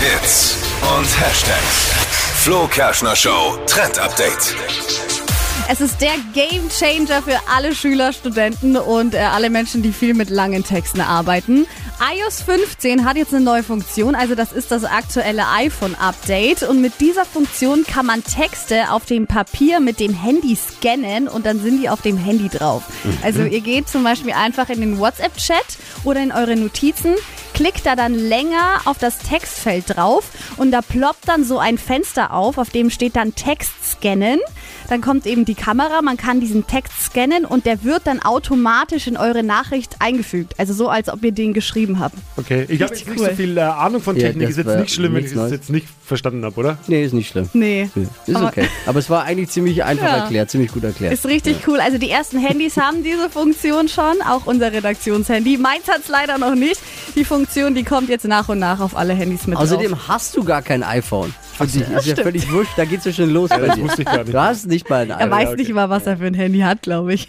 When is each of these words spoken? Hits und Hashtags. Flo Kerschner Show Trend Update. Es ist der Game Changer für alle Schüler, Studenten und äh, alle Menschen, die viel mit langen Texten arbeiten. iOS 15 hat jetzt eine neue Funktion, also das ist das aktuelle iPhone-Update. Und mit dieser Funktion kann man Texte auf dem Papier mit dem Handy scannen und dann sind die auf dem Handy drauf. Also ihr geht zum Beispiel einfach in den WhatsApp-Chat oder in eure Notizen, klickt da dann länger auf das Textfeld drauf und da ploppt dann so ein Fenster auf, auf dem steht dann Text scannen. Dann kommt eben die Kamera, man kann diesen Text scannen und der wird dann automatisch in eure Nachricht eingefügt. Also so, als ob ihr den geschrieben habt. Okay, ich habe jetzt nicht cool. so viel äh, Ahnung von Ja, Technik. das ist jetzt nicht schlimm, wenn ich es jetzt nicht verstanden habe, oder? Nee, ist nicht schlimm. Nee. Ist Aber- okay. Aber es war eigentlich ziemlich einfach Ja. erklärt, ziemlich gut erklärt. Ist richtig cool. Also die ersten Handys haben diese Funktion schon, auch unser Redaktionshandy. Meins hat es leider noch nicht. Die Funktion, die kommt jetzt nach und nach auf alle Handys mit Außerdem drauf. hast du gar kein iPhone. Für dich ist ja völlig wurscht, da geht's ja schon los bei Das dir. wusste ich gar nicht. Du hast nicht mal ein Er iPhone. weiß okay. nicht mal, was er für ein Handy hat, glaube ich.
Hits 0.00 0.56
und 0.96 1.20
Hashtags. 1.20 1.90
Flo 2.44 2.68
Kerschner 2.68 3.16
Show 3.16 3.58
Trend 3.66 3.98
Update. 3.98 4.54
Es 5.68 5.80
ist 5.80 6.00
der 6.00 6.14
Game 6.34 6.68
Changer 6.70 7.20
für 7.20 7.36
alle 7.52 7.74
Schüler, 7.74 8.12
Studenten 8.12 8.76
und 8.76 9.14
äh, 9.14 9.18
alle 9.18 9.50
Menschen, 9.50 9.82
die 9.82 9.92
viel 9.92 10.14
mit 10.14 10.30
langen 10.30 10.62
Texten 10.62 11.00
arbeiten. 11.00 11.66
iOS 12.14 12.42
15 12.42 13.04
hat 13.04 13.16
jetzt 13.16 13.34
eine 13.34 13.44
neue 13.44 13.64
Funktion, 13.64 14.14
also 14.14 14.36
das 14.36 14.52
ist 14.52 14.70
das 14.70 14.84
aktuelle 14.84 15.48
iPhone-Update. 15.48 16.62
Und 16.62 16.80
mit 16.80 17.00
dieser 17.00 17.24
Funktion 17.24 17.84
kann 17.84 18.06
man 18.06 18.22
Texte 18.22 18.92
auf 18.92 19.04
dem 19.04 19.26
Papier 19.26 19.80
mit 19.80 19.98
dem 19.98 20.14
Handy 20.14 20.56
scannen 20.56 21.26
und 21.26 21.44
dann 21.44 21.60
sind 21.60 21.82
die 21.82 21.88
auf 21.88 22.02
dem 22.02 22.16
Handy 22.18 22.48
drauf. 22.48 22.84
Also 23.24 23.42
ihr 23.42 23.62
geht 23.62 23.88
zum 23.88 24.04
Beispiel 24.04 24.32
einfach 24.32 24.68
in 24.68 24.80
den 24.80 24.98
WhatsApp-Chat 25.00 25.66
oder 26.04 26.22
in 26.22 26.30
eure 26.30 26.54
Notizen, 26.54 27.16
klickt 27.58 27.86
da 27.86 27.96
dann 27.96 28.14
länger 28.14 28.82
auf 28.84 28.98
das 28.98 29.18
Textfeld 29.18 29.96
drauf 29.96 30.30
und 30.58 30.70
da 30.70 30.80
ploppt 30.80 31.26
dann 31.26 31.42
so 31.42 31.58
ein 31.58 31.76
Fenster 31.76 32.32
auf, 32.32 32.56
auf 32.56 32.70
dem 32.70 32.88
steht 32.88 33.16
dann 33.16 33.34
Text 33.34 33.72
scannen. 33.84 34.38
Dann 34.88 35.00
kommt 35.00 35.26
eben 35.26 35.44
die 35.44 35.54
Kamera, 35.54 36.02
man 36.02 36.16
kann 36.16 36.40
diesen 36.40 36.66
Text 36.66 36.92
scannen 37.02 37.44
und 37.44 37.66
der 37.66 37.84
wird 37.84 38.06
dann 38.06 38.20
automatisch 38.22 39.06
in 39.06 39.16
eure 39.16 39.42
Nachricht 39.42 39.96
eingefügt. 40.00 40.54
Also 40.58 40.72
so, 40.74 40.88
als 40.88 41.08
ob 41.08 41.22
ihr 41.24 41.32
den 41.32 41.52
geschrieben 41.54 41.98
habt. 42.00 42.16
Okay, 42.36 42.66
ich 42.68 42.80
habe 42.82 42.94
jetzt 42.94 43.06
nicht 43.06 43.18
cool. 43.20 43.28
so 43.30 43.34
viel 43.36 43.56
äh, 43.56 43.60
Ahnung 43.62 44.00
von 44.02 44.16
Ja, 44.16 44.28
Technik. 44.28 44.48
das 44.48 44.56
ist 44.58 44.66
jetzt 44.66 44.78
nicht 44.80 44.94
schlimm, 44.94 45.14
wenn 45.14 45.24
ich 45.24 45.32
es 45.34 45.50
jetzt 45.50 45.70
nicht 45.70 45.86
verstanden 46.04 46.44
habe, 46.44 46.56
oder? 46.58 46.78
Nee, 46.86 47.04
ist 47.04 47.12
nicht 47.12 47.28
schlimm. 47.30 47.48
Nee. 47.52 47.90
Ist 48.26 48.36
Aber- 48.36 48.48
okay. 48.48 48.68
Aber 48.86 48.98
es 48.98 49.10
war 49.10 49.24
eigentlich 49.24 49.50
ziemlich 49.50 49.84
einfach 49.84 50.06
Ja. 50.06 50.16
erklärt, 50.18 50.50
ziemlich 50.50 50.72
gut 50.72 50.84
erklärt. 50.84 51.12
Ist 51.12 51.26
richtig 51.26 51.66
cool. 51.66 51.80
Also 51.80 51.98
die 51.98 52.10
ersten 52.10 52.38
Handys 52.38 52.76
haben 52.78 53.02
diese 53.04 53.28
Funktion 53.30 53.88
schon, 53.88 54.22
auch 54.26 54.46
unser 54.46 54.72
Redaktionshandy. 54.72 55.58
Meins 55.58 55.86
hat 55.88 56.00
es 56.02 56.08
leider 56.08 56.38
noch 56.38 56.54
nicht. 56.54 56.80
Die 57.14 57.24
Funktion, 57.24 57.74
die 57.74 57.84
kommt 57.84 58.08
jetzt 58.08 58.24
nach 58.26 58.48
und 58.48 58.58
nach 58.58 58.80
auf 58.80 58.96
alle 58.96 59.12
Handys 59.14 59.46
mit 59.46 59.58
Außerdem 59.58 59.92
drauf. 59.92 60.08
hast 60.08 60.36
du 60.36 60.44
gar 60.44 60.62
kein 60.62 60.82
iPhone. 60.82 61.34
Für 61.58 61.66
dich 61.66 61.88
ist 61.90 62.06
ja 62.06 62.16
völlig 62.16 62.52
wurscht, 62.52 62.72
da 62.76 62.84
geht's 62.84 63.04
ja 63.04 63.12
schon 63.12 63.30
los 63.30 63.50
bei 63.50 63.58
Das 63.58 63.74
dir. 63.76 63.82
wusste 63.82 64.02
ich 64.02 64.08
gar 64.08 64.18
nicht. 64.18 64.32
Du 64.34 64.40
hast 64.40 64.66
nicht 64.66 64.88
mal 64.88 65.02
ein 65.02 65.10
Er 65.10 65.16
iPhone. 65.18 65.30
weiß 65.32 65.48
okay. 65.48 65.56
nicht 65.56 65.72
mal, 65.74 65.90
was 65.90 66.06
er 66.06 66.16
für 66.16 66.26
ein 66.26 66.34
Handy 66.34 66.60
hat, 66.60 66.82
glaube 66.82 67.12
ich. 67.14 67.26